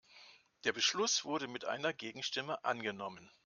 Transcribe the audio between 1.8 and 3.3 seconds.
Gegenstimme angenommen.